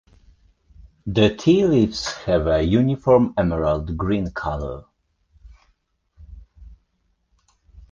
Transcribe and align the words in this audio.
The 1.05 1.35
tea 1.35 1.63
leaves 1.63 2.11
have 2.25 2.47
a 2.47 2.63
uniform 2.63 3.35
emerald 3.37 3.95
green 3.97 4.31
colour. 4.31 4.85